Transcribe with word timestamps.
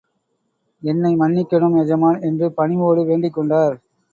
என்னை 0.83 1.11
மன்னிக்கனும் 1.15 1.77
எஜமான் 1.81 2.19
என்று 2.21 2.49
பணிவோடு 2.51 3.03
வேண்டிக் 3.05 3.33
கொண்டார். 3.33 3.77